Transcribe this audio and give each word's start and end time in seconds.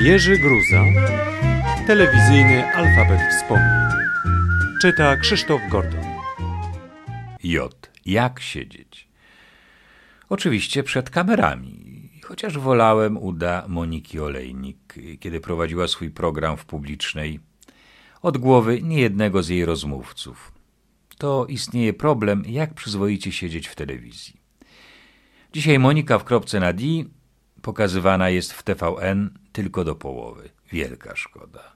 Jerzy 0.00 0.38
Gruza, 0.38 0.84
telewizyjny 1.86 2.74
alfabet 2.74 3.20
wspomnień. 3.30 3.88
Czyta 4.80 5.16
Krzysztof 5.16 5.60
Gordon. 5.70 6.04
J. 7.44 7.90
Jak 8.06 8.40
siedzieć? 8.40 9.08
Oczywiście 10.28 10.82
przed 10.82 11.10
kamerami, 11.10 12.10
chociaż 12.24 12.58
wolałem 12.58 13.16
uda 13.16 13.64
Moniki 13.68 14.20
Olejnik, 14.20 14.94
kiedy 15.20 15.40
prowadziła 15.40 15.88
swój 15.88 16.10
program 16.10 16.56
w 16.56 16.64
publicznej, 16.64 17.40
od 18.22 18.38
głowy 18.38 18.82
niejednego 18.82 19.42
z 19.42 19.48
jej 19.48 19.64
rozmówców. 19.64 20.52
To 21.16 21.46
istnieje 21.46 21.92
problem, 21.92 22.42
jak 22.46 22.74
przyzwoicie 22.74 23.32
siedzieć 23.32 23.68
w 23.68 23.74
telewizji. 23.74 24.40
Dzisiaj 25.52 25.78
Monika 25.78 26.18
w 26.18 26.24
kropce 26.24 26.60
na 26.60 26.72
D 26.72 26.84
pokazywana 27.68 28.28
jest 28.28 28.52
w 28.52 28.62
TVN 28.62 29.30
tylko 29.52 29.84
do 29.84 29.94
połowy. 29.94 30.50
Wielka 30.72 31.16
szkoda. 31.16 31.72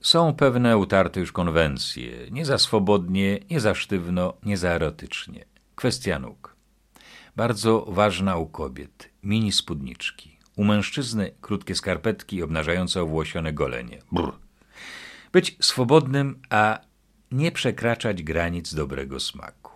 Są 0.00 0.34
pewne 0.34 0.78
utarte 0.78 1.20
już 1.20 1.32
konwencje. 1.32 2.30
Nie 2.30 2.44
za 2.44 2.58
swobodnie, 2.58 3.38
nie 3.50 3.60
za 3.60 3.74
sztywno, 3.74 4.34
nie 4.42 4.56
za 4.56 4.68
erotycznie. 4.68 5.44
Kwestia 5.74 6.18
nóg. 6.18 6.56
Bardzo 7.36 7.86
ważna 7.88 8.36
u 8.36 8.46
kobiet. 8.46 9.10
Mini 9.22 9.52
spódniczki. 9.52 10.38
U 10.56 10.64
mężczyzny 10.64 11.34
krótkie 11.40 11.74
skarpetki 11.74 12.42
obnażające 12.42 13.02
owłosione 13.02 13.52
golenie. 13.52 13.98
Brr. 14.12 14.32
Być 15.32 15.56
swobodnym, 15.60 16.42
a 16.50 16.80
nie 17.32 17.52
przekraczać 17.52 18.22
granic 18.22 18.74
dobrego 18.74 19.20
smaku. 19.20 19.72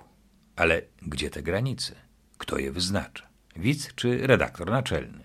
Ale 0.57 0.83
gdzie 1.03 1.31
te 1.31 1.43
granice? 1.43 1.95
Kto 2.39 2.59
je 2.59 2.73
wyznacza? 2.73 3.36
Widz 3.59 3.95
czy 3.95 4.27
redaktor 4.27 4.71
naczelny? 4.71 5.25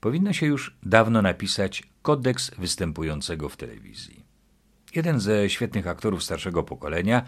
Powinno 0.00 0.32
się 0.32 0.46
już 0.46 0.76
dawno 0.82 1.22
napisać 1.22 1.82
kodeks 2.02 2.50
występującego 2.58 3.48
w 3.48 3.56
telewizji. 3.56 4.26
Jeden 4.94 5.20
ze 5.20 5.50
świetnych 5.50 5.86
aktorów 5.86 6.22
starszego 6.22 6.62
pokolenia, 6.62 7.24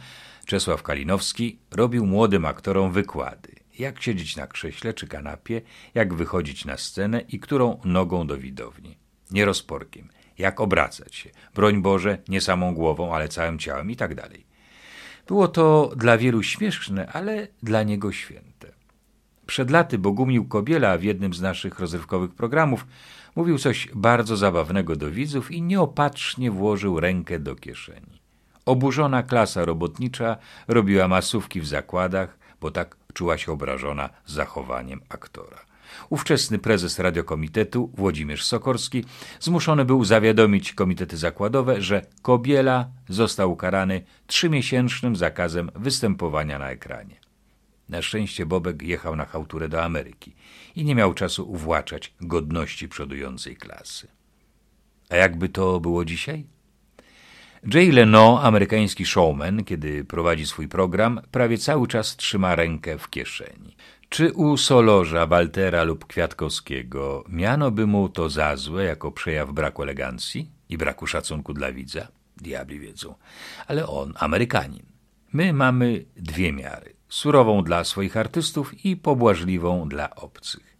Czesław 0.46 0.82
Kalinowski, 0.82 1.58
robił 1.70 2.06
młodym 2.06 2.44
aktorom 2.44 2.92
wykłady. 2.92 3.52
Jak 3.78 4.02
siedzieć 4.02 4.36
na 4.36 4.46
krześle 4.46 4.94
czy 4.94 5.06
kanapie, 5.06 5.62
jak 5.94 6.14
wychodzić 6.14 6.64
na 6.64 6.76
scenę 6.76 7.20
i 7.20 7.40
którą 7.40 7.80
nogą 7.84 8.26
do 8.26 8.38
widowni. 8.38 8.98
Nie 9.30 9.44
rozporkiem. 9.44 10.08
Jak 10.38 10.60
obracać 10.60 11.14
się. 11.14 11.30
Broń 11.54 11.82
Boże, 11.82 12.18
nie 12.28 12.40
samą 12.40 12.74
głową, 12.74 13.14
ale 13.14 13.28
całym 13.28 13.58
ciałem 13.58 13.90
i 13.90 13.96
tak 13.96 14.14
dalej. 14.14 14.46
Było 15.26 15.48
to 15.48 15.92
dla 15.96 16.18
wielu 16.18 16.42
śmieszne, 16.42 17.12
ale 17.12 17.48
dla 17.62 17.82
niego 17.82 18.12
święte. 18.12 18.77
Przed 19.48 19.70
laty 19.70 19.98
Bogumił 19.98 20.44
Kobiela 20.44 20.98
w 20.98 21.02
jednym 21.02 21.34
z 21.34 21.40
naszych 21.40 21.78
rozrywkowych 21.78 22.34
programów 22.34 22.86
mówił 23.36 23.58
coś 23.58 23.88
bardzo 23.94 24.36
zabawnego 24.36 24.96
do 24.96 25.10
widzów 25.10 25.50
i 25.50 25.62
nieopatrznie 25.62 26.50
włożył 26.50 27.00
rękę 27.00 27.38
do 27.38 27.56
kieszeni. 27.56 28.20
Oburzona 28.66 29.22
klasa 29.22 29.64
robotnicza 29.64 30.36
robiła 30.68 31.08
masówki 31.08 31.60
w 31.60 31.66
zakładach, 31.66 32.38
bo 32.60 32.70
tak 32.70 32.96
czuła 33.14 33.38
się 33.38 33.52
obrażona 33.52 34.10
zachowaniem 34.26 35.00
aktora. 35.08 35.58
Ówczesny 36.10 36.58
prezes 36.58 36.98
radiokomitetu 36.98 37.90
Włodzimierz 37.94 38.44
Sokorski 38.44 39.04
zmuszony 39.40 39.84
był 39.84 40.04
zawiadomić 40.04 40.72
komitety 40.72 41.16
zakładowe, 41.16 41.82
że 41.82 42.06
Kobiela 42.22 42.88
został 43.08 43.52
ukarany 43.52 44.02
trzymiesięcznym 44.26 45.16
zakazem 45.16 45.70
występowania 45.74 46.58
na 46.58 46.70
ekranie. 46.70 47.27
Na 47.88 48.02
szczęście 48.02 48.46
Bobek 48.46 48.82
jechał 48.82 49.16
na 49.16 49.24
chałturę 49.24 49.68
do 49.68 49.84
Ameryki 49.84 50.34
i 50.76 50.84
nie 50.84 50.94
miał 50.94 51.14
czasu 51.14 51.50
uwłaczać 51.50 52.14
godności 52.20 52.88
przodującej 52.88 53.56
klasy. 53.56 54.08
A 55.10 55.16
jakby 55.16 55.48
to 55.48 55.80
było 55.80 56.04
dzisiaj? 56.04 56.44
Jay 57.74 57.92
Leno, 57.92 58.42
amerykański 58.42 59.06
showman, 59.06 59.64
kiedy 59.64 60.04
prowadzi 60.04 60.46
swój 60.46 60.68
program, 60.68 61.20
prawie 61.30 61.58
cały 61.58 61.88
czas 61.88 62.16
trzyma 62.16 62.54
rękę 62.54 62.98
w 62.98 63.10
kieszeni. 63.10 63.76
Czy 64.08 64.32
u 64.32 64.56
Solorza, 64.56 65.26
Waltera 65.26 65.82
lub 65.82 66.06
Kwiatkowskiego 66.06 67.24
miano 67.28 67.70
by 67.70 67.86
mu 67.86 68.08
to 68.08 68.28
za 68.28 68.56
złe 68.56 68.84
jako 68.84 69.12
przejaw 69.12 69.52
braku 69.52 69.82
elegancji 69.82 70.50
i 70.68 70.78
braku 70.78 71.06
szacunku 71.06 71.54
dla 71.54 71.72
widza? 71.72 72.08
Diabli 72.36 72.80
wiedzą. 72.80 73.14
Ale 73.66 73.86
on, 73.86 74.14
Amerykanin. 74.16 74.97
My 75.32 75.52
mamy 75.52 76.04
dwie 76.16 76.52
miary 76.52 76.98
surową 77.08 77.64
dla 77.64 77.84
swoich 77.84 78.16
artystów 78.16 78.84
i 78.84 78.96
pobłażliwą 78.96 79.88
dla 79.88 80.14
obcych. 80.14 80.76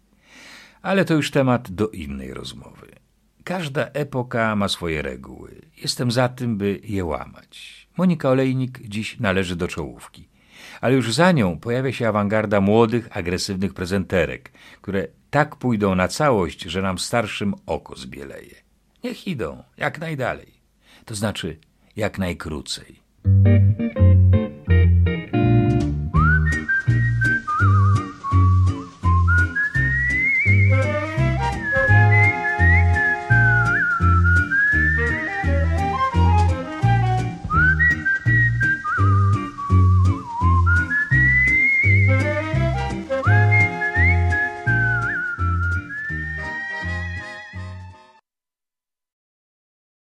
Ale 0.83 1.05
to 1.05 1.15
już 1.15 1.31
temat 1.31 1.71
do 1.71 1.89
innej 1.89 2.35
rozmowy. 2.35 2.87
Każda 3.45 3.87
epoka 3.87 4.57
ma 4.57 4.69
swoje 4.69 5.03
reguły. 5.03 5.63
Jestem 5.77 6.11
za 6.11 6.29
tym, 6.29 6.59
by 6.59 6.81
je 6.85 7.05
łamać. 7.05 7.89
Monika 7.97 8.31
Olejnik 8.31 8.81
dziś 8.83 9.21
należy 9.21 9.57
do 9.57 9.69
czołówki. 9.69 10.29
Ale 10.81 10.95
już 10.95 11.13
za 11.13 11.33
nią 11.33 11.59
pojawia 11.59 11.93
się 11.93 12.09
awangarda 12.09 12.61
młodych, 12.61 13.17
agresywnych 13.17 13.75
prezenterek, 13.75 14.53
które 14.81 15.09
tak 15.31 15.57
pójdą 15.57 15.95
na 15.95 16.09
całość, 16.09 16.63
że 16.63 16.83
nam 16.83 16.99
starszym 16.99 17.55
oko 17.67 17.97
zbieleje. 17.97 18.55
Niech 19.05 19.27
idą, 19.29 19.63
jak 19.77 20.01
najdalej. 20.01 20.61
To 21.05 21.15
znaczy, 21.15 21.59
jak 21.97 22.19
najkrócej. 22.19 23.03